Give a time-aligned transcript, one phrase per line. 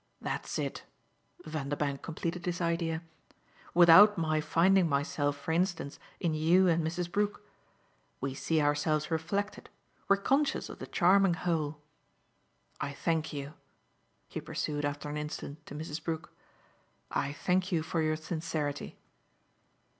[0.19, 0.83] "That's it!"
[1.45, 3.03] Vanderbank completed his idea:
[3.75, 7.11] "without my finding myself for instance in you and Mrs.
[7.11, 7.45] Brook?
[8.19, 9.69] We see ourselves reflected
[10.07, 11.83] we're conscious of the charming whole.
[12.79, 13.53] I thank you,"
[14.27, 16.03] he pursued after an instant to Mrs.
[16.03, 16.33] Brook
[17.11, 18.97] "I thank you for your sincerity."